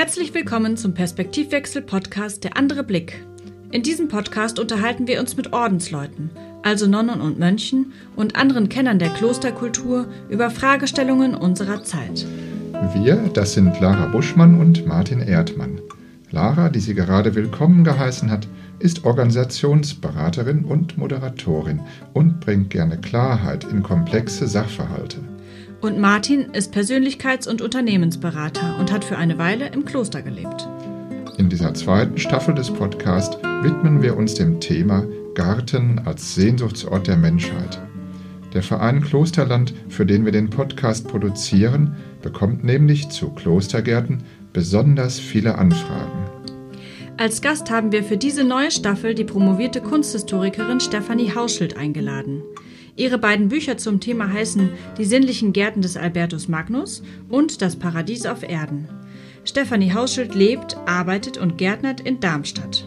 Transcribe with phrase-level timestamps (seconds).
[0.00, 3.22] Herzlich willkommen zum Perspektivwechsel-Podcast Der andere Blick.
[3.70, 6.30] In diesem Podcast unterhalten wir uns mit Ordensleuten,
[6.62, 12.24] also Nonnen und Mönchen und anderen Kennern der Klosterkultur über Fragestellungen unserer Zeit.
[12.94, 15.82] Wir, das sind Lara Buschmann und Martin Erdmann.
[16.30, 18.48] Lara, die sie gerade willkommen geheißen hat,
[18.78, 21.80] ist Organisationsberaterin und Moderatorin
[22.14, 25.18] und bringt gerne Klarheit in komplexe Sachverhalte.
[25.80, 30.68] Und Martin ist Persönlichkeits- und Unternehmensberater und hat für eine Weile im Kloster gelebt.
[31.38, 37.16] In dieser zweiten Staffel des Podcasts widmen wir uns dem Thema Garten als Sehnsuchtsort der
[37.16, 37.80] Menschheit.
[38.52, 45.56] Der Verein Klosterland, für den wir den Podcast produzieren, bekommt nämlich zu Klostergärten besonders viele
[45.56, 46.26] Anfragen.
[47.16, 52.42] Als Gast haben wir für diese neue Staffel die promovierte Kunsthistorikerin Stefanie Hauschild eingeladen.
[53.00, 54.68] Ihre beiden Bücher zum Thema heißen
[54.98, 58.88] Die sinnlichen Gärten des Albertus Magnus und Das Paradies auf Erden.
[59.42, 62.86] Stefanie Hauschild lebt, arbeitet und gärtnert in Darmstadt.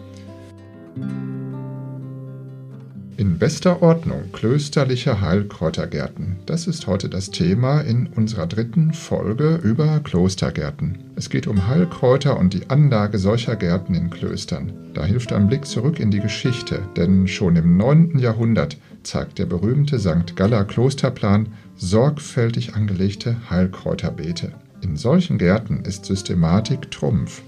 [3.17, 6.35] In bester Ordnung klösterliche Heilkräutergärten.
[6.45, 10.99] Das ist heute das Thema in unserer dritten Folge über Klostergärten.
[11.15, 14.73] Es geht um Heilkräuter und die Anlage solcher Gärten in Klöstern.
[14.93, 18.19] Da hilft ein Blick zurück in die Geschichte, denn schon im 9.
[18.19, 20.35] Jahrhundert zeigt der berühmte St.
[20.35, 24.53] Galler Klosterplan sorgfältig angelegte Heilkräuterbeete.
[24.81, 27.41] In solchen Gärten ist Systematik Trumpf.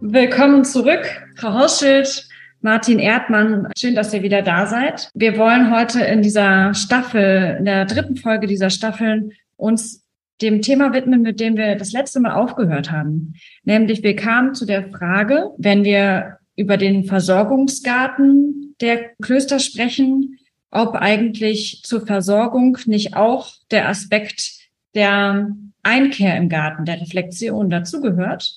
[0.00, 1.04] Willkommen zurück,
[1.36, 2.28] Frau Hauschild.
[2.60, 5.10] Martin Erdmann, schön, dass ihr wieder da seid.
[5.14, 10.04] Wir wollen heute in dieser Staffel, in der dritten Folge dieser Staffeln, uns
[10.42, 13.34] dem Thema widmen, mit dem wir das letzte Mal aufgehört haben.
[13.64, 20.38] Nämlich wir kamen zu der Frage, wenn wir über den Versorgungsgarten der Klöster sprechen,
[20.70, 24.52] ob eigentlich zur Versorgung nicht auch der Aspekt
[24.94, 28.54] der Einkehr im Garten, der Reflexion dazugehört.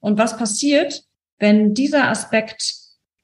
[0.00, 1.04] Und was passiert,
[1.38, 2.74] wenn dieser Aspekt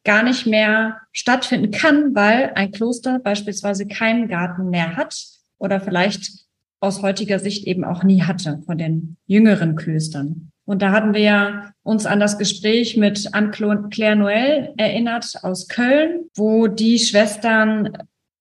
[0.04, 5.26] gar nicht mehr stattfinden kann, weil ein Kloster beispielsweise keinen Garten mehr hat
[5.58, 6.46] oder vielleicht
[6.80, 10.49] aus heutiger Sicht eben auch nie hatte von den jüngeren Klöstern.
[10.70, 16.30] Und da hatten wir ja uns an das Gespräch mit Anne-Claire Noël erinnert aus Köln,
[16.36, 17.90] wo die Schwestern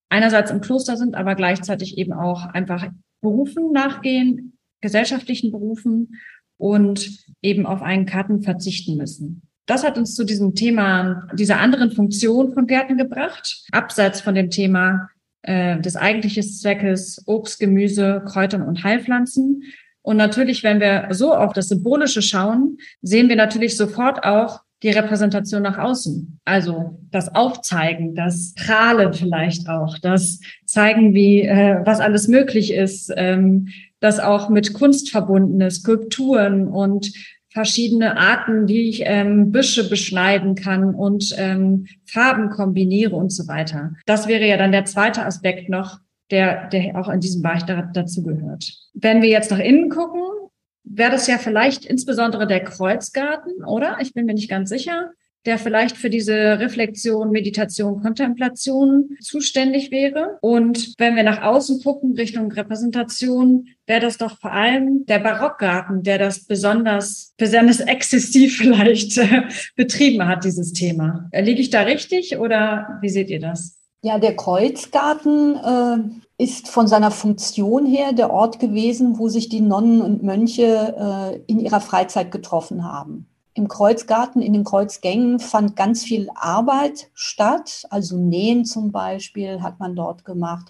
[0.10, 2.86] einerseits im Kloster sind, aber gleichzeitig eben auch einfach
[3.22, 6.20] Berufen nachgehen, gesellschaftlichen Berufen
[6.58, 7.10] und
[7.42, 9.42] eben auf einen Karten verzichten müssen.
[9.66, 14.52] Das hat uns zu diesem Thema, dieser anderen Funktion von Gärten gebracht, abseits von dem
[14.52, 15.10] Thema
[15.42, 19.64] äh, des eigentlichen Zweckes Obst, Gemüse, Kräutern und Heilpflanzen.
[20.10, 24.90] Und natürlich, wenn wir so auf das Symbolische schauen, sehen wir natürlich sofort auch die
[24.90, 26.40] Repräsentation nach außen.
[26.46, 33.14] Also das Aufzeigen, das Prahlen vielleicht auch, das Zeigen, wie äh, was alles möglich ist,
[33.18, 33.68] ähm,
[34.00, 37.14] das auch mit Kunst verbundene Skulpturen und
[37.50, 43.92] verschiedene Arten, wie ich ähm, Büsche beschneiden kann und ähm, Farben kombiniere und so weiter.
[44.08, 46.00] Das wäre ja dann der zweite Aspekt noch,
[46.32, 48.74] der, der auch in diesem Bereich da, dazu gehört.
[49.02, 50.22] Wenn wir jetzt nach innen gucken,
[50.84, 53.98] wäre das ja vielleicht insbesondere der Kreuzgarten, oder?
[54.02, 55.12] Ich bin mir nicht ganz sicher
[55.46, 60.38] der vielleicht für diese Reflexion, Meditation, Kontemplation zuständig wäre.
[60.42, 66.04] Und wenn wir nach außen gucken, Richtung Repräsentation, wäre das doch vor allem der Barockgarten,
[66.04, 69.44] der das besonders, besonders exzessiv vielleicht äh,
[69.76, 71.30] betrieben hat, dieses Thema.
[71.34, 73.79] Liege ich da richtig oder wie seht ihr das?
[74.02, 79.60] Ja, der Kreuzgarten äh, ist von seiner Funktion her der Ort gewesen, wo sich die
[79.60, 83.28] Nonnen und Mönche äh, in ihrer Freizeit getroffen haben.
[83.56, 87.84] Im Kreuzgarten, in den Kreuzgängen fand ganz viel Arbeit statt.
[87.90, 90.70] Also Nähen zum Beispiel hat man dort gemacht.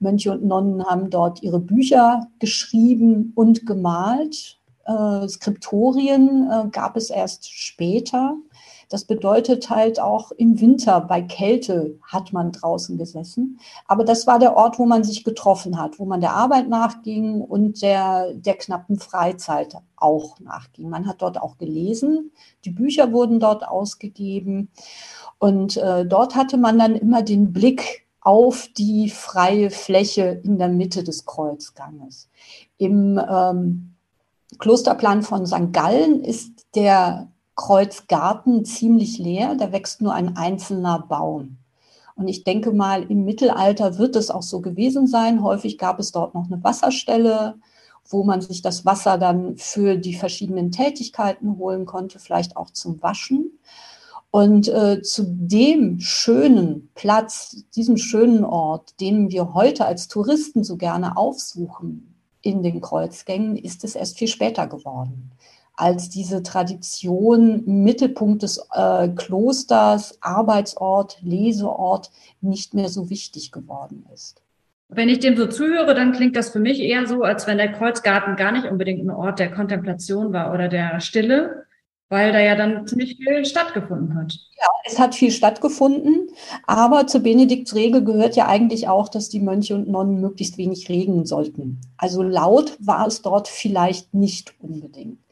[0.00, 4.58] Mönche und Nonnen haben dort ihre Bücher geschrieben und gemalt.
[4.84, 8.36] Äh, Skriptorien äh, gab es erst später.
[8.94, 13.58] Das bedeutet halt auch im Winter bei Kälte hat man draußen gesessen.
[13.86, 17.40] Aber das war der Ort, wo man sich getroffen hat, wo man der Arbeit nachging
[17.40, 20.90] und der, der knappen Freizeit auch nachging.
[20.90, 22.30] Man hat dort auch gelesen.
[22.64, 24.70] Die Bücher wurden dort ausgegeben.
[25.40, 30.68] Und äh, dort hatte man dann immer den Blick auf die freie Fläche in der
[30.68, 32.28] Mitte des Kreuzganges.
[32.78, 33.96] Im ähm,
[34.60, 35.72] Klosterplan von St.
[35.72, 37.26] Gallen ist der
[37.56, 41.58] Kreuzgarten ziemlich leer, da wächst nur ein einzelner Baum.
[42.16, 45.42] Und ich denke mal, im Mittelalter wird es auch so gewesen sein.
[45.42, 47.56] Häufig gab es dort noch eine Wasserstelle,
[48.08, 53.02] wo man sich das Wasser dann für die verschiedenen Tätigkeiten holen konnte, vielleicht auch zum
[53.02, 53.58] Waschen.
[54.30, 60.76] Und äh, zu dem schönen Platz, diesem schönen Ort, den wir heute als Touristen so
[60.76, 65.30] gerne aufsuchen in den Kreuzgängen, ist es erst viel später geworden.
[65.76, 72.10] Als diese Tradition Mittelpunkt des äh, Klosters, Arbeitsort, Leseort
[72.40, 74.40] nicht mehr so wichtig geworden ist.
[74.88, 77.72] Wenn ich dem so zuhöre, dann klingt das für mich eher so, als wenn der
[77.72, 81.64] Kreuzgarten gar nicht unbedingt ein Ort der Kontemplation war oder der Stille,
[82.10, 84.34] weil da ja dann ziemlich viel stattgefunden hat.
[84.60, 86.28] Ja, es hat viel stattgefunden,
[86.66, 91.24] aber zur Benediktsregel gehört ja eigentlich auch, dass die Mönche und Nonnen möglichst wenig reden
[91.24, 91.80] sollten.
[91.96, 95.23] Also laut war es dort vielleicht nicht unbedingt.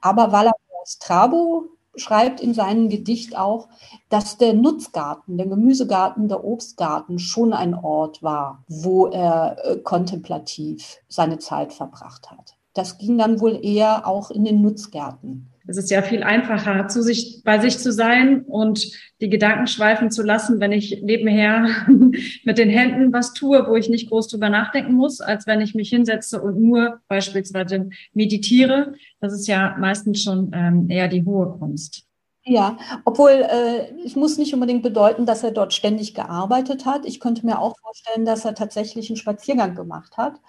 [0.00, 0.56] Aber Valerius
[0.86, 1.64] Strabo
[1.96, 3.68] schreibt in seinem Gedicht auch,
[4.08, 10.98] dass der Nutzgarten, der Gemüsegarten, der Obstgarten schon ein Ort war, wo er äh, kontemplativ
[11.08, 12.56] seine Zeit verbracht hat.
[12.74, 15.50] Das ging dann wohl eher auch in den Nutzgärten.
[15.66, 18.90] Es ist ja viel einfacher, zu sich, bei sich zu sein und
[19.20, 21.68] die Gedanken schweifen zu lassen, wenn ich nebenher
[22.44, 25.74] mit den Händen was tue, wo ich nicht groß drüber nachdenken muss, als wenn ich
[25.74, 28.94] mich hinsetze und nur beispielsweise meditiere.
[29.20, 32.06] Das ist ja meistens schon ähm, eher die hohe Kunst.
[32.42, 37.04] Ja, obwohl äh, es muss nicht unbedingt bedeuten, dass er dort ständig gearbeitet hat.
[37.04, 40.40] Ich könnte mir auch vorstellen, dass er tatsächlich einen Spaziergang gemacht hat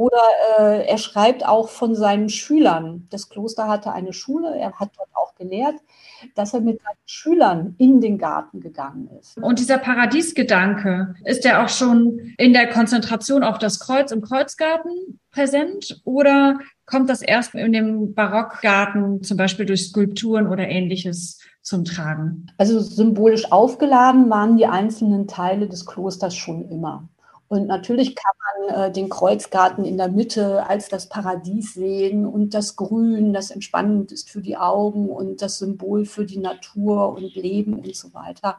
[0.00, 0.22] oder
[0.58, 3.06] äh, er schreibt auch von seinen Schülern.
[3.10, 5.74] Das Kloster hatte eine Schule, er hat dort auch gelehrt,
[6.34, 9.36] dass er mit seinen Schülern in den Garten gegangen ist.
[9.36, 15.20] Und dieser Paradiesgedanke, ist er auch schon in der Konzentration auf das Kreuz im Kreuzgarten
[15.32, 21.84] präsent oder kommt das erst in dem Barockgarten, zum Beispiel durch Skulpturen oder ähnliches, zum
[21.84, 22.46] Tragen?
[22.56, 27.10] Also symbolisch aufgeladen waren die einzelnen Teile des Klosters schon immer.
[27.50, 28.32] Und natürlich kann
[28.68, 33.50] man äh, den Kreuzgarten in der Mitte als das Paradies sehen und das Grün, das
[33.50, 38.14] entspannend ist für die Augen und das Symbol für die Natur und Leben und so
[38.14, 38.58] weiter.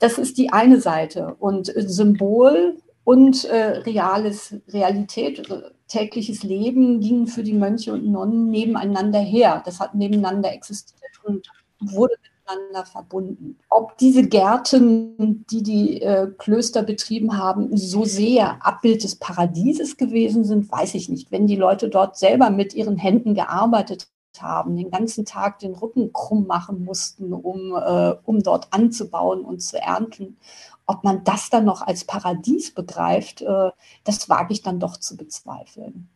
[0.00, 1.34] Das ist die eine Seite.
[1.38, 8.04] Und äh, Symbol und äh, reales, Realität, äh, tägliches Leben gingen für die Mönche und
[8.04, 9.62] Nonnen nebeneinander her.
[9.64, 11.50] Das hat nebeneinander existiert und
[11.80, 12.16] wurde
[12.50, 13.58] miteinander verbunden.
[13.68, 20.44] Ob diese Gärten, die die äh, Klöster betrieben haben, so sehr Abbild des Paradieses gewesen
[20.44, 21.30] sind, weiß ich nicht.
[21.30, 24.08] Wenn die Leute dort selber mit ihren Händen gearbeitet
[24.38, 29.60] haben, den ganzen Tag den Rücken krumm machen mussten, um, äh, um dort anzubauen und
[29.60, 30.38] zu ernten.
[30.86, 33.70] Ob man das dann noch als Paradies begreift, äh,
[34.04, 36.08] das wage ich dann doch zu bezweifeln.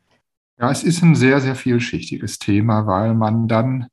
[0.58, 3.88] Ja, es ist ein sehr, sehr vielschichtiges Thema, weil man dann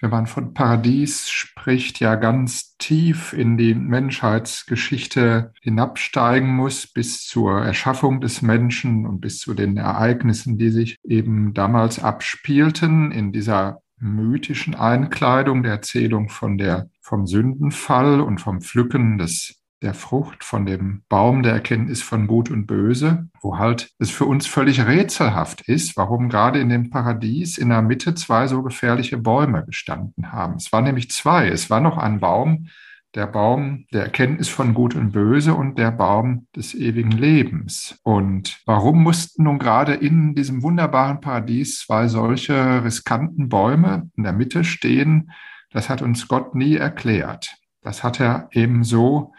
[0.00, 7.62] wenn man von Paradies spricht, ja ganz tief in die Menschheitsgeschichte hinabsteigen muss, bis zur
[7.62, 13.80] Erschaffung des Menschen und bis zu den Ereignissen, die sich eben damals abspielten in dieser
[13.98, 20.64] mythischen Einkleidung der Erzählung von der, vom Sündenfall und vom Pflücken des der Frucht, von
[20.64, 25.62] dem Baum der Erkenntnis von Gut und Böse, wo halt es für uns völlig rätselhaft
[25.68, 30.54] ist, warum gerade in dem Paradies in der Mitte zwei so gefährliche Bäume gestanden haben.
[30.54, 31.48] Es waren nämlich zwei.
[31.48, 32.68] Es war noch ein Baum,
[33.14, 37.98] der Baum der Erkenntnis von Gut und Böse und der Baum des ewigen Lebens.
[38.02, 44.32] Und warum mussten nun gerade in diesem wunderbaren Paradies zwei solche riskanten Bäume in der
[44.32, 45.30] Mitte stehen?
[45.70, 47.56] Das hat uns Gott nie erklärt.
[47.80, 49.32] Das hat er eben so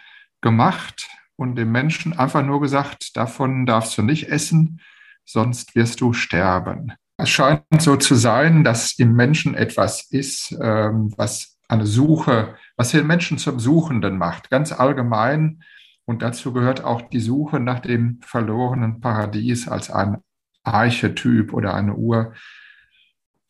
[0.48, 4.80] gemacht und dem Menschen einfach nur gesagt, davon darfst du nicht essen,
[5.26, 6.94] sonst wirst du sterben.
[7.18, 12.92] Es scheint so zu sein, dass im Menschen etwas ist, ähm, was eine Suche, was
[12.92, 15.64] den Menschen zum Suchenden macht, ganz allgemein.
[16.06, 20.20] Und dazu gehört auch die Suche nach dem verlorenen Paradies als ein
[20.64, 21.94] Archetyp oder eine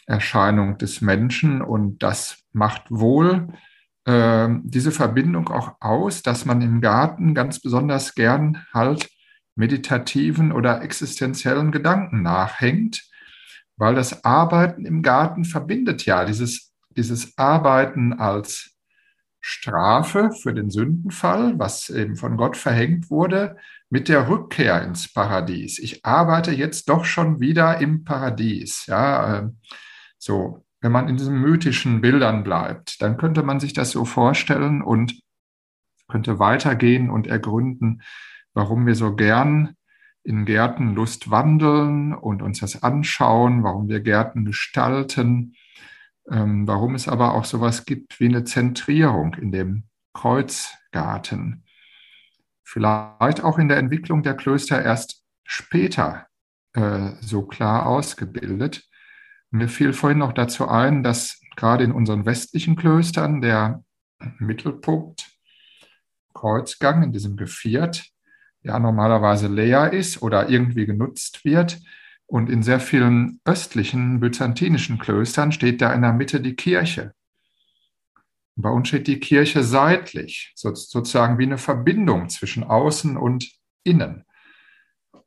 [0.07, 1.61] Urerscheinung des Menschen.
[1.61, 3.49] Und das macht wohl
[4.07, 9.09] äh, diese Verbindung auch aus, dass man im Garten ganz besonders gern halt
[9.55, 13.03] meditativen oder existenziellen Gedanken nachhängt,
[13.75, 18.77] weil das Arbeiten im Garten verbindet ja dieses, dieses Arbeiten als
[19.41, 23.57] Strafe für den Sündenfall, was eben von Gott verhängt wurde,
[23.89, 25.79] mit der Rückkehr ins Paradies.
[25.79, 28.85] Ich arbeite jetzt doch schon wieder im Paradies.
[28.87, 29.49] Ja, äh,
[30.17, 34.81] so wenn man in diesen mythischen Bildern bleibt, dann könnte man sich das so vorstellen
[34.81, 35.19] und
[36.07, 38.01] könnte weitergehen und ergründen,
[38.53, 39.75] warum wir so gern
[40.23, 45.55] in Gärten Lust wandeln und uns das anschauen, warum wir Gärten gestalten,
[46.29, 51.63] ähm, warum es aber auch sowas gibt wie eine Zentrierung in dem Kreuzgarten.
[52.63, 56.27] Vielleicht auch in der Entwicklung der Klöster erst später
[56.73, 58.86] äh, so klar ausgebildet.
[59.49, 63.83] Mir fiel vorhin noch dazu ein, dass gerade in unseren westlichen Klöstern der
[64.39, 65.29] Mittelpunkt
[66.33, 68.05] Kreuzgang in diesem Geviert
[68.61, 71.79] ja normalerweise leer ist oder irgendwie genutzt wird,
[72.27, 77.13] Und in sehr vielen östlichen byzantinischen Klöstern steht da in der Mitte die Kirche.
[78.57, 83.49] Bei uns steht die Kirche seitlich, sozusagen wie eine Verbindung zwischen außen und
[83.83, 84.25] innen.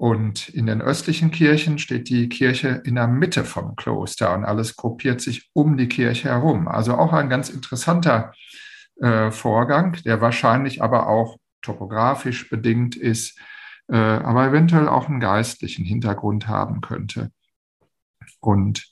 [0.00, 4.74] Und in den östlichen Kirchen steht die Kirche in der Mitte vom Kloster und alles
[4.74, 6.68] gruppiert sich um die Kirche herum.
[6.68, 8.32] Also auch ein ganz interessanter
[8.98, 13.38] äh, Vorgang, der wahrscheinlich aber auch topografisch bedingt ist,
[13.88, 17.30] äh, aber eventuell auch einen geistlichen Hintergrund haben könnte.
[18.40, 18.90] Und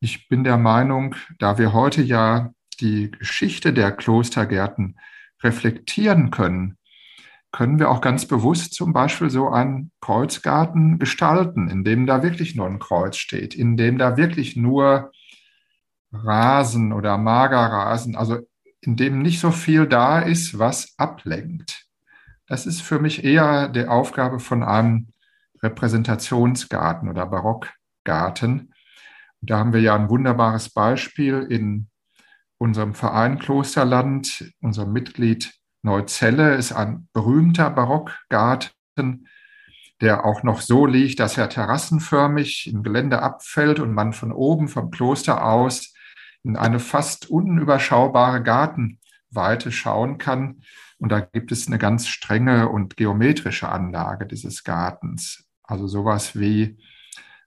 [0.00, 4.98] ich bin der Meinung, da wir heute ja die Geschichte der Klostergärten
[5.42, 6.78] reflektieren können,
[7.52, 12.54] können wir auch ganz bewusst zum Beispiel so einen Kreuzgarten gestalten, in dem da wirklich
[12.54, 15.10] nur ein Kreuz steht, in dem da wirklich nur
[16.12, 18.38] Rasen oder Magerrasen, also
[18.80, 21.86] in dem nicht so viel da ist, was ablenkt.
[22.46, 25.08] Das ist für mich eher die Aufgabe von einem
[25.62, 28.74] Repräsentationsgarten oder Barockgarten.
[29.40, 31.88] Da haben wir ja ein wunderbares Beispiel in
[32.58, 34.52] unserem Verein Klosterland.
[34.60, 39.26] Unser Mitglied Neuzelle ist ein berühmter Barockgarten,
[40.00, 44.68] der auch noch so liegt, dass er terrassenförmig im Gelände abfällt und man von oben
[44.68, 45.94] vom Kloster aus
[46.42, 50.62] in eine fast unüberschaubare Gartenweite schauen kann.
[50.98, 55.46] Und da gibt es eine ganz strenge und geometrische Anlage dieses Gartens.
[55.62, 56.78] Also sowas wie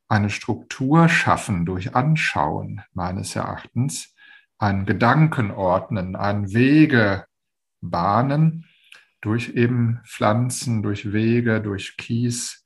[0.08, 4.14] eine Struktur schaffen durch Anschauen meines Erachtens
[4.60, 7.26] ein Gedanken ordnen, ein Wege
[7.90, 8.66] bahnen
[9.22, 12.64] durch eben Pflanzen, durch Wege, durch Kies,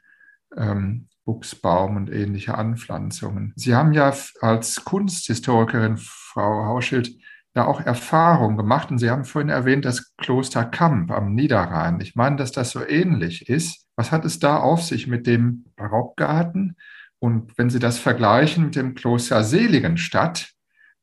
[0.56, 3.54] ähm, Buchsbaum und ähnliche Anpflanzungen.
[3.56, 7.12] Sie haben ja als Kunsthistorikerin, Frau Hauschild,
[7.54, 12.00] da auch Erfahrung gemacht und Sie haben vorhin erwähnt, das Kloster Kamp am Niederrhein.
[12.02, 13.88] Ich meine, dass das so ähnlich ist.
[13.96, 16.78] Was hat es da auf sich mit dem Barockgarten?
[17.20, 20.52] Und wenn Sie das vergleichen mit dem Kloster Seligenstadt,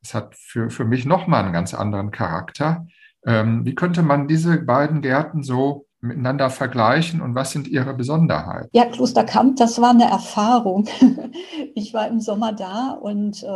[0.00, 2.86] das hat für, für mich nochmal einen ganz anderen Charakter.
[3.26, 8.68] Ähm, wie könnte man diese beiden Gärten so miteinander vergleichen und was sind ihre Besonderheiten?
[8.72, 10.88] Ja, Klosterkamp, das war eine Erfahrung.
[11.76, 13.46] Ich war im Sommer da und äh,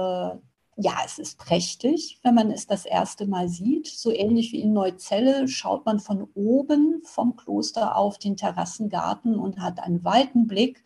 [0.80, 3.86] ja, es ist prächtig, wenn man es das erste Mal sieht.
[3.86, 9.60] So ähnlich wie in Neuzelle schaut man von oben vom Kloster auf den Terrassengarten und
[9.60, 10.82] hat einen weiten Blick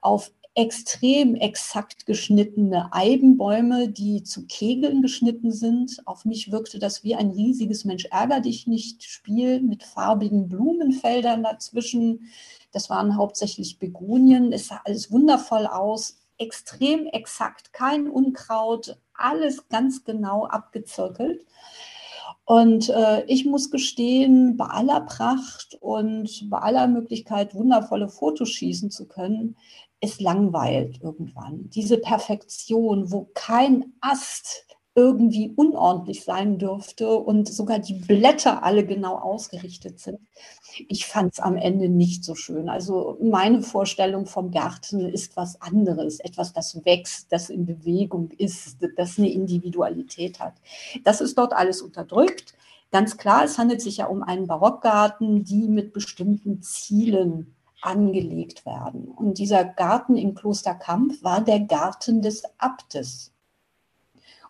[0.00, 6.02] auf extrem exakt geschnittene Eibenbäume, die zu Kegeln geschnitten sind.
[6.04, 11.44] Auf mich wirkte das wie ein riesiges Mensch ärger dich nicht Spiel mit farbigen Blumenfeldern
[11.44, 12.28] dazwischen.
[12.72, 14.52] Das waren hauptsächlich Begonien.
[14.52, 21.46] Es sah alles wundervoll aus, extrem exakt, kein Unkraut, alles ganz genau abgezirkelt.
[22.48, 28.90] Und äh, ich muss gestehen, bei aller Pracht und bei aller Möglichkeit, wundervolle Fotos schießen
[28.90, 29.54] zu können,
[30.00, 31.68] es langweilt irgendwann.
[31.68, 34.64] Diese Perfektion, wo kein Ast
[34.98, 40.18] irgendwie unordentlich sein dürfte und sogar die Blätter alle genau ausgerichtet sind.
[40.88, 42.68] Ich fand es am Ende nicht so schön.
[42.68, 48.78] Also meine Vorstellung vom Garten ist was anderes, etwas, das wächst, das in Bewegung ist,
[48.96, 50.54] das eine Individualität hat.
[51.04, 52.54] Das ist dort alles unterdrückt.
[52.90, 59.08] Ganz klar, es handelt sich ja um einen Barockgarten, die mit bestimmten Zielen angelegt werden.
[59.08, 63.32] Und dieser Garten in Klosterkamp war der Garten des Abtes.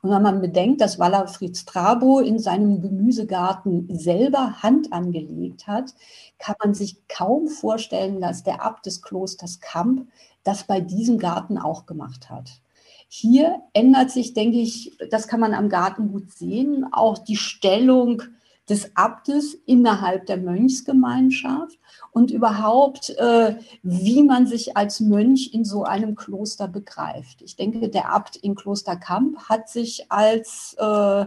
[0.03, 5.95] Und wenn man bedenkt, dass Wallerfried Strabo in seinem Gemüsegarten selber Hand angelegt hat,
[6.39, 10.09] kann man sich kaum vorstellen, dass der Abt des Klosters Kamp
[10.45, 12.61] das bei diesem Garten auch gemacht hat.
[13.09, 18.23] Hier ändert sich, denke ich, das kann man am Garten gut sehen, auch die Stellung
[18.69, 21.79] des Abtes innerhalb der Mönchsgemeinschaft
[22.13, 27.43] und überhaupt, äh, wie man sich als Mönch in so einem Kloster begreift.
[27.43, 31.27] Ich denke, der Abt in Klosterkamp hat sich als, äh,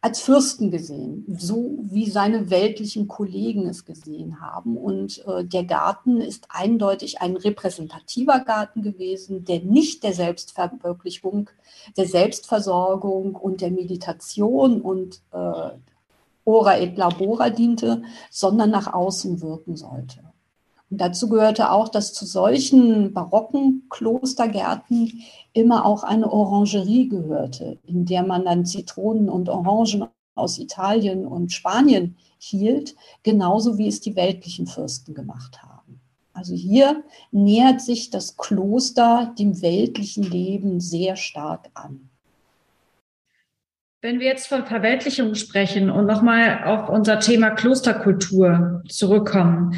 [0.00, 4.76] als Fürsten gesehen, so wie seine weltlichen Kollegen es gesehen haben.
[4.76, 11.50] Und äh, der Garten ist eindeutig ein repräsentativer Garten gewesen, der nicht der Selbstverwirklichung,
[11.96, 15.70] der Selbstversorgung und der Meditation und äh,
[16.48, 20.20] ora et labora diente, sondern nach außen wirken sollte.
[20.90, 25.12] Und dazu gehörte auch, dass zu solchen barocken Klostergärten
[25.52, 31.52] immer auch eine Orangerie gehörte, in der man dann Zitronen und Orangen aus Italien und
[31.52, 36.00] Spanien hielt, genauso wie es die weltlichen Fürsten gemacht haben.
[36.32, 42.08] Also hier nähert sich das Kloster dem weltlichen Leben sehr stark an.
[44.00, 49.74] Wenn wir jetzt von Verweltlichung sprechen und nochmal auf unser Thema Klosterkultur zurückkommen,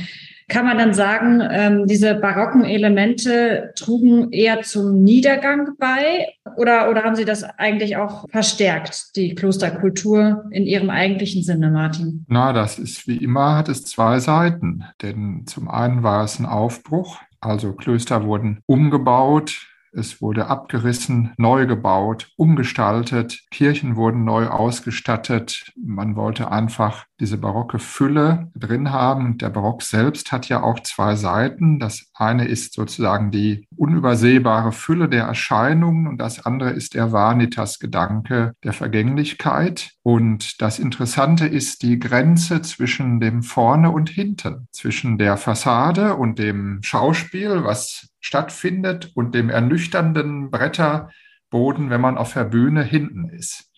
[0.50, 7.04] Kann man dann sagen, ähm, diese barocken Elemente trugen eher zum Niedergang bei oder, oder
[7.04, 12.24] haben sie das eigentlich auch verstärkt, die Klosterkultur in ihrem eigentlichen Sinne, Martin?
[12.28, 14.82] Na, das ist wie immer, hat es zwei Seiten.
[15.02, 21.66] Denn zum einen war es ein Aufbruch, also Klöster wurden umgebaut, es wurde abgerissen, neu
[21.66, 25.72] gebaut, umgestaltet, Kirchen wurden neu ausgestattet.
[25.76, 29.38] Man wollte einfach diese barocke Fülle drin haben.
[29.38, 31.78] Der Barock selbst hat ja auch zwei Seiten.
[31.78, 38.54] Das eine ist sozusagen die unübersehbare Fülle der Erscheinungen und das andere ist der Vanitas-Gedanke
[38.64, 39.92] der Vergänglichkeit.
[40.02, 46.38] Und das Interessante ist die Grenze zwischen dem Vorne und Hinten, zwischen der Fassade und
[46.38, 53.69] dem Schauspiel, was stattfindet und dem ernüchternden Bretterboden, wenn man auf der Bühne hinten ist.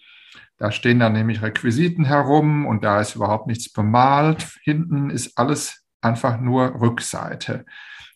[0.62, 4.60] Da stehen dann nämlich Requisiten herum und da ist überhaupt nichts bemalt.
[4.62, 7.66] Hinten ist alles einfach nur Rückseite.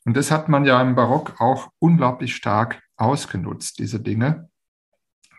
[0.05, 4.49] Und das hat man ja im Barock auch unglaublich stark ausgenutzt, diese Dinge.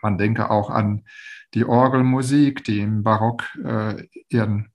[0.02, 1.06] Man denke auch an
[1.54, 4.68] die Orgelmusik, die im Barock äh, ihren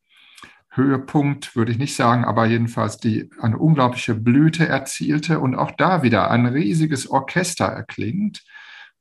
[0.71, 6.01] Höhepunkt, würde ich nicht sagen, aber jedenfalls die eine unglaubliche Blüte erzielte und auch da
[6.01, 8.43] wieder ein riesiges Orchester erklingt.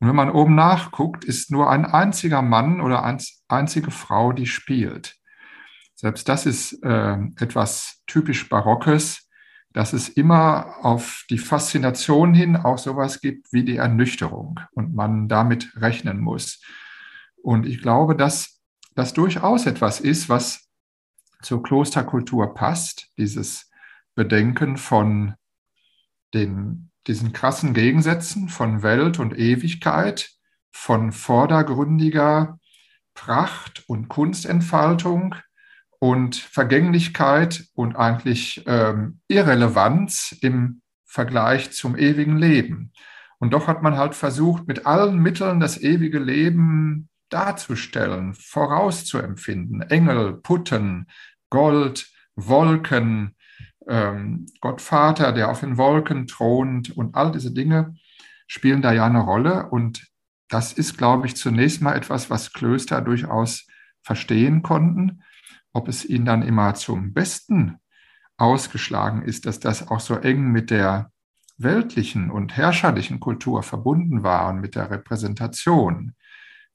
[0.02, 4.46] Und wenn man oben nachguckt, ist nur ein einziger Mann oder eine einzige Frau, die
[4.46, 5.14] spielt.
[5.94, 9.28] Selbst das ist äh, etwas typisch Barockes,
[9.72, 15.28] dass es immer auf die Faszination hin auch sowas gibt wie die Ernüchterung und man
[15.28, 16.60] damit rechnen muss.
[17.40, 18.60] Und ich glaube, dass
[18.96, 20.68] das durchaus etwas ist, was
[21.42, 23.70] zur Klosterkultur passt, dieses
[24.16, 25.34] Bedenken von
[26.34, 30.30] den, diesen krassen Gegensätzen von Welt und Ewigkeit,
[30.70, 32.58] von vordergründiger
[33.14, 35.34] Pracht und Kunstentfaltung
[35.98, 42.92] und Vergänglichkeit und eigentlich ähm, Irrelevanz im Vergleich zum ewigen Leben.
[43.38, 49.82] Und doch hat man halt versucht, mit allen Mitteln das ewige Leben darzustellen, vorauszuempfinden.
[49.82, 51.08] Engel, Putten,
[51.50, 53.36] Gold, Wolken,
[53.88, 57.94] ähm, Gott Vater, der auf den Wolken thront und all diese Dinge
[58.46, 59.68] spielen da ja eine Rolle.
[59.70, 60.06] Und
[60.48, 63.66] das ist, glaube ich, zunächst mal etwas, was Klöster durchaus
[64.02, 65.22] verstehen konnten.
[65.72, 67.78] Ob es ihnen dann immer zum Besten
[68.36, 71.10] ausgeschlagen ist, dass das auch so eng mit der
[71.56, 76.14] weltlichen und herrscherlichen Kultur verbunden war und mit der Repräsentation.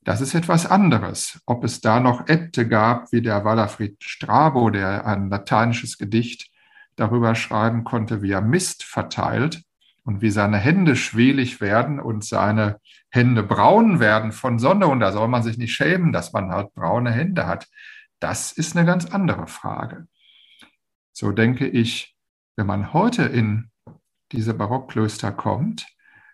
[0.04, 1.42] Das ist etwas anderes.
[1.46, 6.50] Ob es da noch Äbte gab, wie der Wallerfried Strabo, der ein lateinisches Gedicht
[6.98, 9.64] darüber schreiben konnte, wie er Mist verteilt
[10.04, 12.80] und wie seine Hände schwelig werden und seine
[13.10, 14.88] Hände braun werden von Sonne.
[14.88, 17.68] Und da soll man sich nicht schämen, dass man halt braune Hände hat.
[18.20, 20.08] Das ist eine ganz andere Frage.
[21.14, 22.16] So denke ich,
[22.58, 23.72] wenn man heute in
[24.34, 25.88] diese Barockklöster kommt,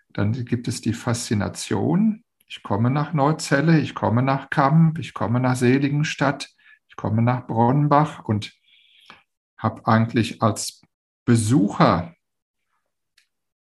[0.08, 2.24] dann gibt es die Faszination
[2.56, 6.50] ich komme nach Neuzelle, ich komme nach Kamp, ich komme nach Seligenstadt,
[6.88, 8.52] ich komme nach Bronnbach und
[9.58, 10.82] habe eigentlich als
[11.24, 12.14] Besucher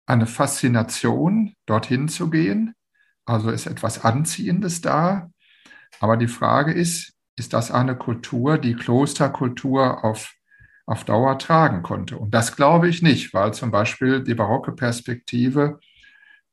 [0.06, 2.74] eine Faszination, dorthin zu gehen.
[3.24, 5.30] Also ist etwas Anziehendes da.
[6.00, 10.34] Aber die Frage ist, ist das eine Kultur, die Klosterkultur auf,
[10.86, 12.18] auf Dauer tragen konnte?
[12.18, 15.78] Und das glaube ich nicht, weil zum Beispiel die barocke Perspektive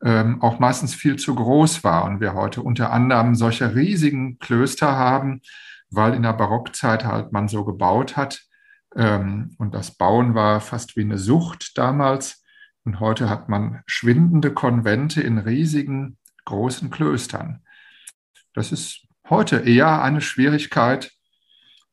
[0.03, 4.95] ähm, auch meistens viel zu groß war und wir heute unter anderem solche riesigen Klöster
[4.95, 5.41] haben,
[5.89, 8.48] weil in der Barockzeit halt man so gebaut hat
[8.95, 12.43] und das Bauen war fast wie eine Sucht damals
[12.83, 17.61] und heute hat man schwindende Konvente in riesigen großen Klöstern.
[18.53, 21.11] Das ist heute eher eine Schwierigkeit,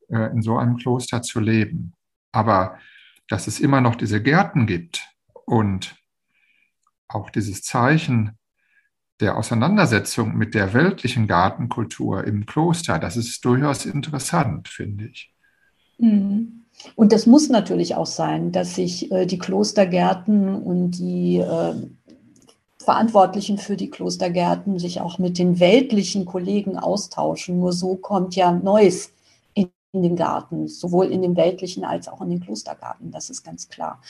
[0.08, 1.92] äh, in so einem Kloster zu leben.
[2.32, 2.78] Aber
[3.28, 5.06] dass es immer noch diese Gärten gibt
[5.44, 5.96] und
[7.08, 8.38] auch dieses Zeichen
[9.20, 15.32] der Auseinandersetzung mit der weltlichen Gartenkultur im Kloster, das ist durchaus interessant, finde ich.
[15.98, 16.65] Mhm.
[16.94, 21.74] Und das muss natürlich auch sein, dass sich äh, die Klostergärten und die äh,
[22.78, 27.58] Verantwortlichen für die Klostergärten sich auch mit den weltlichen Kollegen austauschen.
[27.58, 29.12] Nur so kommt ja Neues
[29.96, 33.68] in den Garten, sowohl in den weltlichen als auch in den Klostergarten, das ist ganz
[33.68, 34.00] klar.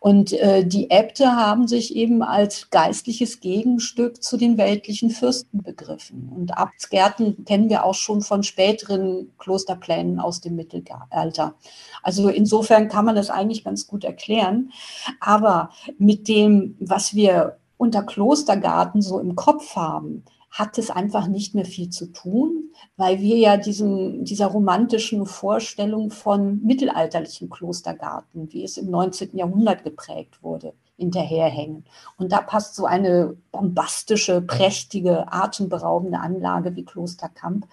[0.00, 6.32] Und äh, die Äbte haben sich eben als geistliches Gegenstück zu den weltlichen Fürsten begriffen.
[6.34, 11.54] Und Abtsgärten kennen wir auch schon von späteren Klosterplänen aus dem Mittelalter.
[12.02, 14.72] Also insofern kann man das eigentlich ganz gut erklären.
[15.20, 21.54] Aber mit dem, was wir unter Klostergarten so im Kopf haben, hat es einfach nicht
[21.54, 22.65] mehr viel zu tun,
[22.96, 29.36] weil wir ja diesem, dieser romantischen Vorstellung von mittelalterlichen Klostergarten, wie es im 19.
[29.36, 31.84] Jahrhundert geprägt wurde, hinterherhängen.
[32.16, 37.66] Und da passt so eine bombastische, prächtige, atemberaubende Anlage wie Klosterkamp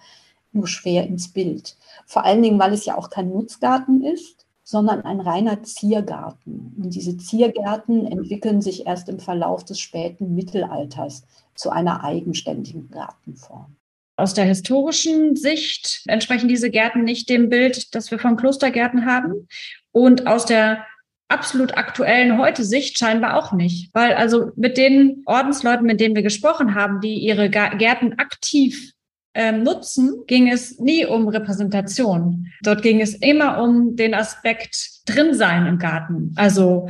[0.52, 1.76] nur schwer ins Bild.
[2.06, 6.74] Vor allen Dingen, weil es ja auch kein Nutzgarten ist, sondern ein reiner Ziergarten.
[6.78, 11.24] Und diese Ziergärten entwickeln sich erst im Verlauf des späten Mittelalters
[11.54, 13.76] zu einer eigenständigen Gartenform.
[14.16, 19.48] Aus der historischen Sicht entsprechen diese Gärten nicht dem Bild, das wir von Klostergärten haben.
[19.90, 20.84] Und aus der
[21.28, 23.92] absolut aktuellen heute Sicht scheinbar auch nicht.
[23.92, 28.92] Weil also mit den Ordensleuten, mit denen wir gesprochen haben, die ihre Gärten aktiv
[29.34, 32.46] ähm, nutzen, ging es nie um Repräsentation.
[32.62, 36.32] Dort ging es immer um den Aspekt drin sein im Garten.
[36.36, 36.88] Also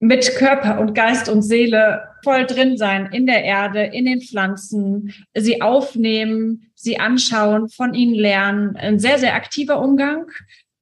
[0.00, 5.14] mit Körper und Geist und Seele voll drin sein in der Erde, in den Pflanzen,
[5.34, 8.76] sie aufnehmen, sie anschauen, von ihnen lernen.
[8.76, 10.26] Ein sehr, sehr aktiver Umgang.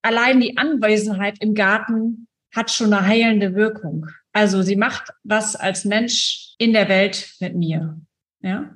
[0.03, 4.07] Allein die Anwesenheit im Garten hat schon eine heilende Wirkung.
[4.33, 8.01] Also sie macht was als Mensch in der Welt mit mir.
[8.41, 8.75] Ja.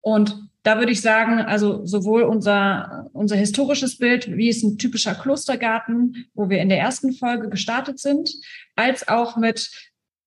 [0.00, 5.14] Und da würde ich sagen, also sowohl unser, unser historisches Bild, wie es ein typischer
[5.14, 8.30] Klostergarten, wo wir in der ersten Folge gestartet sind,
[8.76, 9.70] als auch mit,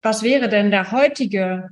[0.04, 1.70] was wäre denn der heutige,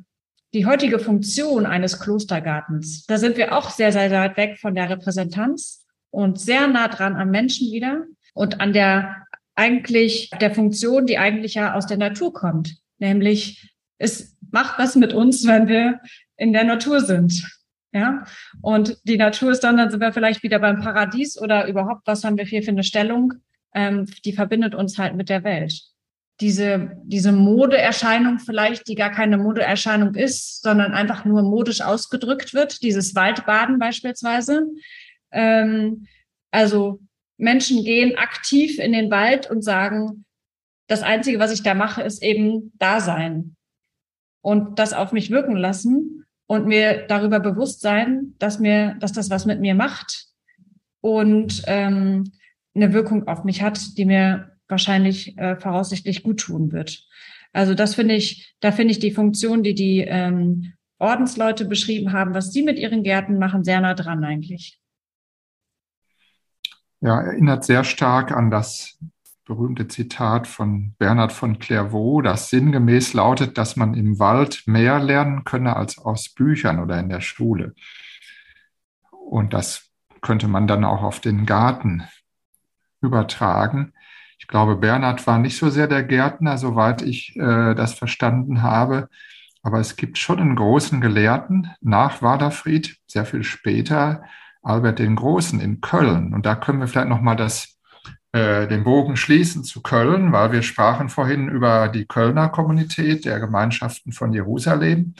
[0.53, 3.05] die heutige Funktion eines Klostergartens?
[3.05, 7.15] Da sind wir auch sehr, sehr weit weg von der Repräsentanz und sehr nah dran
[7.15, 12.33] am Menschen wieder und an der eigentlich der Funktion, die eigentlich ja aus der Natur
[12.33, 12.77] kommt.
[12.99, 15.99] Nämlich, es macht was mit uns, wenn wir
[16.37, 17.59] in der Natur sind.
[17.93, 18.23] Ja,
[18.61, 22.23] und die Natur ist dann, dann sind wir vielleicht wieder beim Paradies oder überhaupt, was
[22.23, 23.33] haben wir hier für eine Stellung?
[23.73, 25.90] Ähm, die verbindet uns halt mit der Welt.
[26.39, 32.81] Diese, diese Modeerscheinung vielleicht, die gar keine Modeerscheinung ist, sondern einfach nur modisch ausgedrückt wird,
[32.81, 34.65] dieses Waldbaden beispielsweise.
[35.31, 36.07] Ähm,
[36.49, 36.99] also
[37.37, 40.25] Menschen gehen aktiv in den Wald und sagen,
[40.87, 43.55] das Einzige, was ich da mache, ist eben da sein
[44.41, 49.29] und das auf mich wirken lassen und mir darüber bewusst sein, dass mir, dass das
[49.29, 50.27] was mit mir macht
[50.99, 52.31] und ähm,
[52.75, 57.07] eine Wirkung auf mich hat, die mir wahrscheinlich äh, voraussichtlich gut tun wird.
[57.53, 62.33] Also das finde ich, da finde ich die Funktion, die die ähm, Ordensleute beschrieben haben,
[62.33, 64.79] was sie mit ihren Gärten machen, sehr nah dran eigentlich.
[67.01, 68.99] Ja, erinnert sehr stark an das
[69.45, 75.43] berühmte Zitat von Bernhard von Clairvaux, das sinngemäß lautet, dass man im Wald mehr lernen
[75.43, 77.73] könne als aus Büchern oder in der Schule.
[79.11, 79.89] Und das
[80.21, 82.03] könnte man dann auch auf den Garten
[83.01, 83.93] übertragen.
[84.41, 89.07] Ich glaube, Bernhard war nicht so sehr der Gärtner, soweit ich äh, das verstanden habe.
[89.61, 94.23] Aber es gibt schon einen großen Gelehrten nach Waderfried, sehr viel später,
[94.63, 96.33] Albert den Großen in Köln.
[96.33, 97.79] Und da können wir vielleicht nochmal das
[98.31, 103.39] äh, den Bogen schließen zu Köln, weil wir sprachen vorhin über die Kölner Kommunität der
[103.39, 105.13] Gemeinschaften von Jerusalem.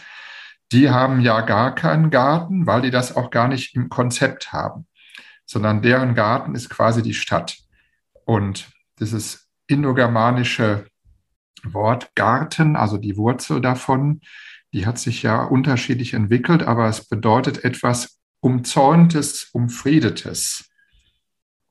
[0.71, 4.88] Die haben ja gar keinen Garten, weil die das auch gar nicht im Konzept haben,
[5.45, 7.60] sondern deren Garten ist quasi die Stadt.
[8.25, 10.85] Und dieses indogermanische
[11.63, 14.21] Wort Garten, also die Wurzel davon,
[14.73, 20.69] die hat sich ja unterschiedlich entwickelt, aber es bedeutet etwas Umzäuntes, Umfriedetes.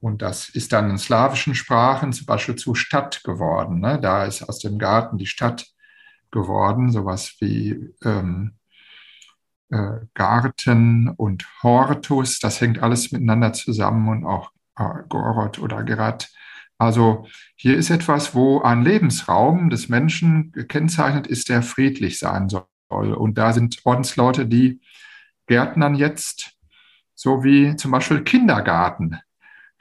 [0.01, 3.81] Und das ist dann in slawischen Sprachen zum Beispiel zu Stadt geworden.
[3.81, 3.99] Ne?
[4.01, 5.67] Da ist aus dem Garten die Stadt
[6.31, 8.53] geworden, sowas wie ähm,
[9.71, 12.39] äh, Garten und Hortus.
[12.39, 16.31] Das hängt alles miteinander zusammen und auch äh, Gorot oder Gerat.
[16.81, 22.65] Also hier ist etwas, wo ein Lebensraum des Menschen gekennzeichnet ist, der friedlich sein soll.
[22.89, 24.81] Und da sind Ordensleute, die
[25.47, 26.53] Gärtnern jetzt,
[27.15, 29.19] so wie zum Beispiel Kindergarten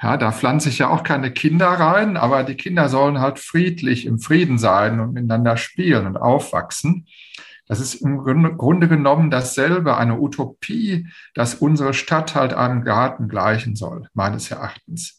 [0.01, 4.05] ja, da pflanze ich ja auch keine Kinder rein, aber die Kinder sollen halt friedlich
[4.05, 7.07] im Frieden sein und miteinander spielen und aufwachsen.
[7.67, 13.75] Das ist im Grunde genommen dasselbe, eine Utopie, dass unsere Stadt halt einem Garten gleichen
[13.75, 15.18] soll, meines Erachtens.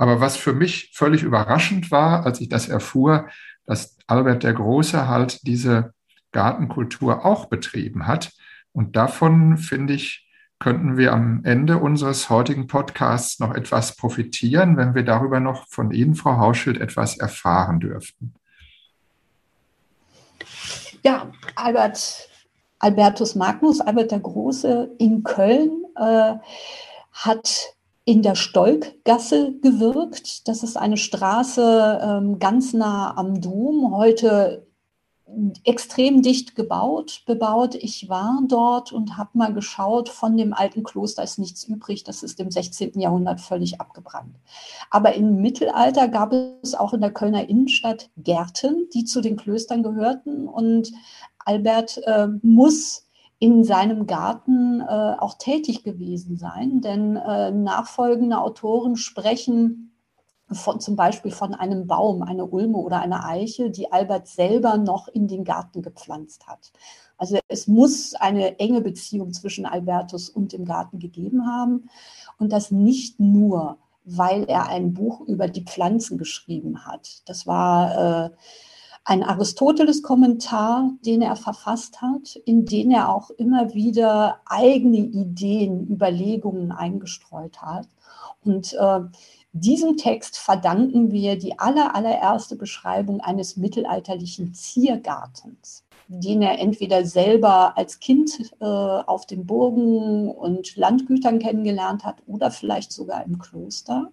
[0.00, 3.28] Aber was für mich völlig überraschend war, als ich das erfuhr,
[3.66, 5.92] dass Albert der Große halt diese
[6.32, 8.32] Gartenkultur auch betrieben hat.
[8.72, 10.26] Und davon finde ich,
[10.58, 15.90] könnten wir am Ende unseres heutigen Podcasts noch etwas profitieren, wenn wir darüber noch von
[15.90, 18.32] Ihnen, Frau Hauschild, etwas erfahren dürften.
[21.02, 22.26] Ja, Albert,
[22.78, 26.36] Albertus Magnus, Albert der Große in Köln, äh,
[27.12, 27.74] hat
[28.10, 30.48] in der Stolkgasse gewirkt.
[30.48, 34.66] Das ist eine Straße ähm, ganz nah am Dom, heute
[35.62, 37.76] extrem dicht gebaut, bebaut.
[37.76, 42.02] Ich war dort und habe mal geschaut, von dem alten Kloster ist nichts übrig.
[42.02, 42.98] Das ist im 16.
[42.98, 44.34] Jahrhundert völlig abgebrannt.
[44.90, 49.84] Aber im Mittelalter gab es auch in der Kölner Innenstadt Gärten, die zu den Klöstern
[49.84, 50.48] gehörten.
[50.48, 50.90] Und
[51.38, 53.06] Albert äh, muss
[53.40, 59.92] in seinem Garten äh, auch tätig gewesen sein, denn äh, nachfolgende Autoren sprechen
[60.52, 65.08] von, zum Beispiel von einem Baum, eine Ulme oder eine Eiche, die Albert selber noch
[65.08, 66.70] in den Garten gepflanzt hat.
[67.16, 71.88] Also es muss eine enge Beziehung zwischen Albertus und dem Garten gegeben haben.
[72.38, 77.22] Und das nicht nur, weil er ein Buch über die Pflanzen geschrieben hat.
[77.26, 78.30] Das war äh,
[79.10, 86.70] ein Aristoteles-Kommentar, den er verfasst hat, in den er auch immer wieder eigene Ideen, Überlegungen
[86.70, 87.88] eingestreut hat.
[88.44, 89.00] Und äh,
[89.52, 97.76] diesem Text verdanken wir die aller, allererste Beschreibung eines mittelalterlichen Ziergartens, den er entweder selber
[97.76, 104.12] als Kind äh, auf den Burgen und Landgütern kennengelernt hat oder vielleicht sogar im Kloster.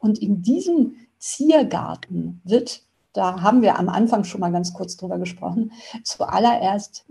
[0.00, 2.82] Und in diesem Ziergarten wird,
[3.14, 5.72] da haben wir am Anfang schon mal ganz kurz drüber gesprochen,
[6.02, 7.06] zuallererst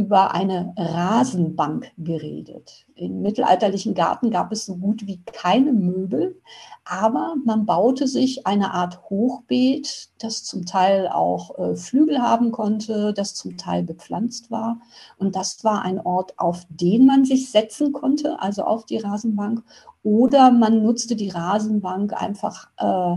[0.00, 2.86] über eine Rasenbank geredet.
[2.94, 6.40] Im mittelalterlichen Garten gab es so gut wie keine Möbel,
[6.84, 13.12] aber man baute sich eine Art Hochbeet, das zum Teil auch äh, Flügel haben konnte,
[13.12, 14.80] das zum Teil bepflanzt war.
[15.18, 19.62] Und das war ein Ort, auf den man sich setzen konnte, also auf die Rasenbank.
[20.02, 23.16] Oder man nutzte die Rasenbank einfach äh,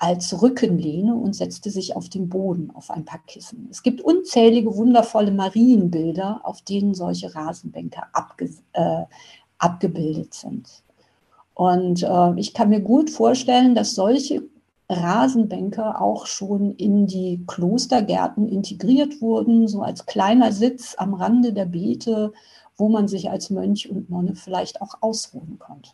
[0.00, 3.66] als Rückenlehne und setzte sich auf den Boden auf ein paar Kissen.
[3.68, 9.02] Es gibt unzählige wundervolle Marienbilder, auf denen solche Rasenbänke abge äh,
[9.58, 10.84] abgebildet sind.
[11.52, 14.44] Und äh, ich kann mir gut vorstellen, dass solche
[14.88, 21.66] Rasenbänke auch schon in die Klostergärten integriert wurden, so als kleiner Sitz am Rande der
[21.66, 22.32] Beete,
[22.76, 25.90] wo man sich als Mönch und Nonne vielleicht auch ausruhen konnte.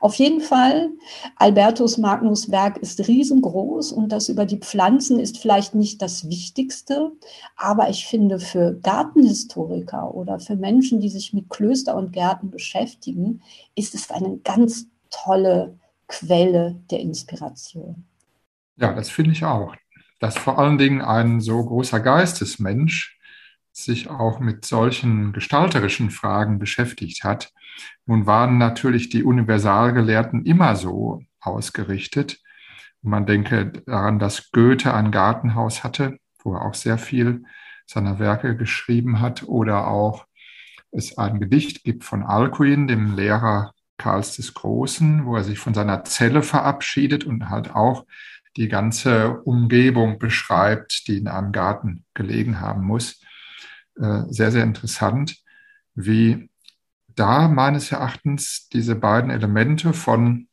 [0.00, 0.90] Auf jeden Fall,
[1.36, 7.12] Albertus Magnus Werk ist riesengroß und das über die Pflanzen ist vielleicht nicht das Wichtigste,
[7.56, 13.42] aber ich finde für Gartenhistoriker oder für Menschen, die sich mit Klöster und Gärten beschäftigen,
[13.74, 18.04] ist es eine ganz tolle Quelle der Inspiration.
[18.76, 19.74] Ja, das finde ich auch.
[20.18, 23.18] Dass vor allen Dingen ein so großer Geistesmensch
[23.72, 27.52] sich auch mit solchen gestalterischen Fragen beschäftigt hat.
[28.06, 32.38] Nun waren natürlich die Universalgelehrten immer so ausgerichtet.
[33.00, 37.44] Man denke daran, dass Goethe ein Gartenhaus hatte, wo er auch sehr viel
[37.86, 40.26] seiner Werke geschrieben hat, oder auch
[40.92, 45.74] es ein Gedicht gibt von Alcuin, dem Lehrer Karls des Großen, wo er sich von
[45.74, 48.04] seiner Zelle verabschiedet und halt auch
[48.56, 53.21] die ganze Umgebung beschreibt, die in einem Garten gelegen haben muss.
[54.00, 55.36] Äh, sehr, sehr interessant,
[55.94, 56.48] wie
[57.14, 60.48] da meines Erachtens diese beiden Elemente von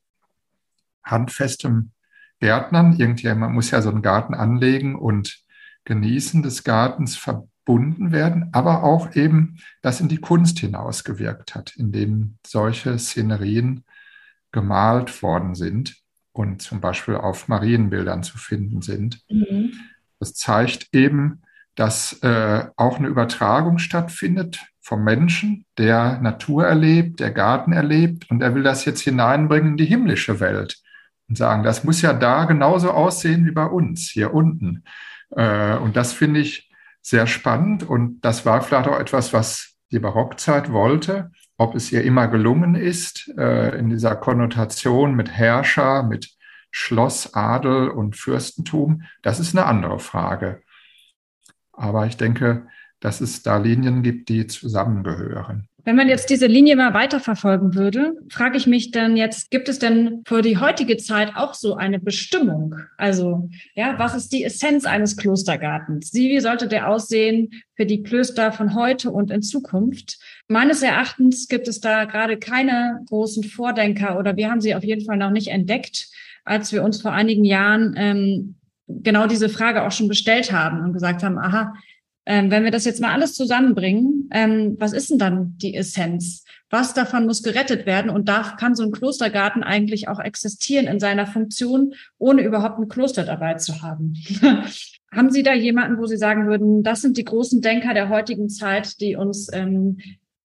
[1.04, 1.92] handfestem
[2.40, 5.40] Gärtnern, irgendjemand muss ja so einen Garten anlegen und
[5.86, 11.92] Genießen des Gartens verbunden werden, aber auch eben das in die Kunst hinausgewirkt hat, in
[11.92, 13.84] dem solche Szenerien
[14.52, 15.96] gemalt worden sind
[16.32, 19.22] und zum Beispiel auf Marienbildern zu finden sind.
[19.30, 19.74] Mhm.
[20.20, 21.42] Das zeigt eben,
[21.80, 28.44] dass äh, auch eine Übertragung stattfindet vom Menschen, der Natur erlebt, der Garten erlebt und
[28.44, 30.78] er will das jetzt hineinbringen in die himmlische Welt
[31.30, 34.84] und sagen, das muss ja da genauso aussehen wie bei uns hier unten.
[35.32, 36.70] Äh, und das finde ich
[37.02, 41.32] sehr spannend und das war vielleicht auch etwas, was die Barockzeit wollte.
[41.58, 46.30] Ob es ihr immer gelungen ist, äh, in dieser Konnotation mit Herrscher, mit
[46.72, 50.62] Schloss, Adel und Fürstentum, das ist eine andere Frage.
[51.80, 52.68] Aber ich denke,
[53.00, 55.70] dass es da Linien gibt, die zusammengehören.
[55.86, 59.80] Wenn man jetzt diese Linie mal weiterverfolgen würde, frage ich mich dann jetzt, gibt es
[59.80, 62.76] denn für die heutige Zeit auch so eine Bestimmung?
[62.98, 66.14] Also, ja, was ist die Essenz eines Klostergartens?
[66.14, 70.20] Wie sollte der aussehen für die Klöster von heute und in Zukunft?
[70.50, 75.06] Meines Erachtens gibt es da gerade keine großen Vordenker oder wir haben sie auf jeden
[75.06, 76.10] Fall noch nicht entdeckt,
[76.44, 78.59] als wir uns vor einigen Jahren ähm,
[78.90, 81.74] genau diese Frage auch schon bestellt haben und gesagt haben, aha,
[82.26, 86.44] ähm, wenn wir das jetzt mal alles zusammenbringen, ähm, was ist denn dann die Essenz?
[86.70, 88.12] Was davon muss gerettet werden?
[88.12, 92.88] Und da kann so ein Klostergarten eigentlich auch existieren in seiner Funktion, ohne überhaupt ein
[92.88, 94.16] Kloster dabei zu haben.
[95.12, 98.50] haben Sie da jemanden, wo Sie sagen würden, das sind die großen Denker der heutigen
[98.50, 99.98] Zeit, die uns ähm,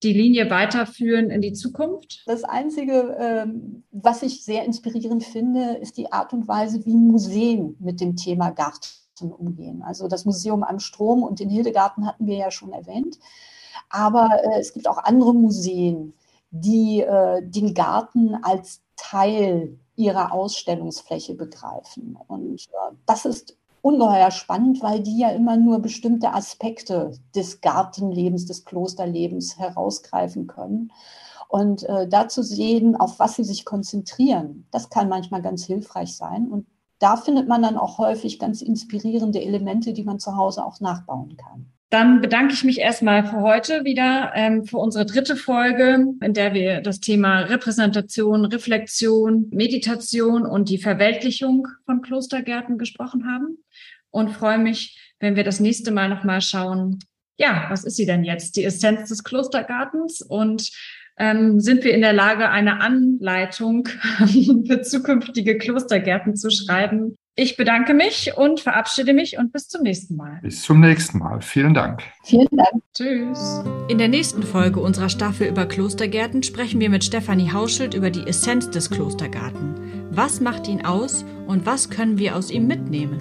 [0.05, 2.23] die Linie weiterführen in die Zukunft?
[2.27, 7.77] Das Einzige, ähm, was ich sehr inspirierend finde, ist die Art und Weise, wie Museen
[7.81, 9.83] mit dem Thema Garten umgehen.
[9.83, 13.19] Also das Museum am Strom und den Hildegarten hatten wir ja schon erwähnt.
[13.89, 16.15] Aber äh, es gibt auch andere Museen,
[16.51, 22.17] die äh, den Garten als Teil ihrer Ausstellungsfläche begreifen.
[22.27, 28.47] Und äh, das ist ungeheuer spannend, weil die ja immer nur bestimmte Aspekte des Gartenlebens,
[28.47, 30.91] des Klosterlebens herausgreifen können.
[31.49, 36.17] Und äh, da zu sehen, auf was sie sich konzentrieren, das kann manchmal ganz hilfreich
[36.17, 36.49] sein.
[36.49, 36.67] Und
[36.99, 41.37] da findet man dann auch häufig ganz inspirierende Elemente, die man zu Hause auch nachbauen
[41.37, 41.71] kann.
[41.91, 46.55] Dann bedanke ich mich erstmal für heute wieder, ähm, für unsere dritte Folge, in der
[46.55, 53.59] wir das Thema Repräsentation, Reflexion, Meditation und die Verweltlichung von Klostergärten gesprochen haben.
[54.11, 57.01] Und freue mich, wenn wir das nächste Mal nochmal schauen,
[57.37, 58.57] ja, was ist sie denn jetzt?
[58.57, 60.71] Die Essenz des Klostergartens und
[61.17, 63.87] ähm, sind wir in der Lage, eine Anleitung
[64.67, 67.17] für zukünftige Klostergärten zu schreiben.
[67.37, 70.39] Ich bedanke mich und verabschiede mich und bis zum nächsten Mal.
[70.41, 71.41] Bis zum nächsten Mal.
[71.41, 72.01] Vielen Dank.
[72.23, 72.81] Vielen Dank.
[72.97, 73.65] Tschüss.
[73.89, 78.25] In der nächsten Folge unserer Staffel über Klostergärten sprechen wir mit Stefanie Hauschild über die
[78.25, 79.75] Essenz des Klostergarten.
[80.13, 83.19] Was macht ihn aus und was können wir aus ihm mitnehmen?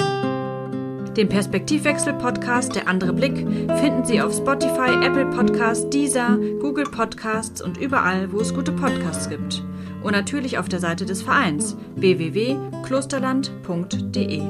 [1.17, 3.37] Den Perspektivwechsel-Podcast Der andere Blick
[3.79, 9.27] finden Sie auf Spotify, Apple Podcasts, Deezer, Google Podcasts und überall, wo es gute Podcasts
[9.27, 9.63] gibt.
[10.03, 14.41] Und natürlich auf der Seite des Vereins www.klosterland.de.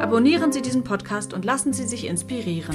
[0.00, 2.74] Abonnieren Sie diesen Podcast und lassen Sie sich inspirieren.